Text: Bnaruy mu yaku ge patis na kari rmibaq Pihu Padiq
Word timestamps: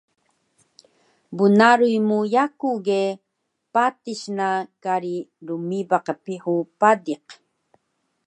Bnaruy 1.37 1.95
mu 2.07 2.19
yaku 2.33 2.71
ge 2.87 3.01
patis 3.73 4.21
na 4.37 4.49
kari 4.83 5.15
rmibaq 5.47 6.07
Pihu 6.23 6.55
Padiq 6.79 7.25